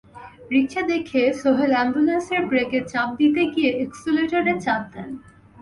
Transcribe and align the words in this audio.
রিকশা 0.51 0.81
দেখে 0.91 1.21
সোহেল 1.41 1.71
অ্যাম্বুলেন্সের 1.77 2.43
ব্রেকে 2.49 2.79
চাপ 2.91 3.09
দিতে 3.19 3.41
গিয়ে 3.53 3.71
এক্সেলেটরে 3.83 4.53
চাপ 4.65 4.81
দেন। 4.93 5.09